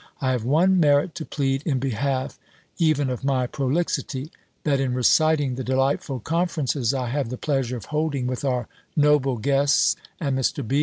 I 0.19 0.31
have 0.31 0.43
one 0.43 0.79
merit 0.79 1.13
to 1.13 1.25
plead 1.25 1.61
in 1.61 1.77
behalf 1.77 2.39
even 2.79 3.11
of 3.11 3.23
my 3.23 3.45
prolixity; 3.45 4.31
that 4.63 4.79
in 4.79 4.95
reciting 4.95 5.53
the 5.53 5.63
delightful 5.63 6.19
conferences 6.21 6.91
I 6.91 7.09
have 7.09 7.29
the 7.29 7.37
pleasure 7.37 7.77
of 7.77 7.85
holding 7.93 8.25
with 8.25 8.43
our 8.43 8.67
noble 8.95 9.37
guests 9.37 9.95
and 10.19 10.35
Mr. 10.39 10.67
B. 10.67 10.79